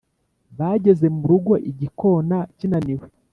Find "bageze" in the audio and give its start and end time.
0.57-1.05